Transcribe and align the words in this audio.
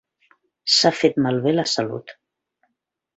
S'ha 0.75 0.91
fet 0.99 1.19
malbé 1.25 1.53
la 1.57 1.67
salut. 1.75 2.15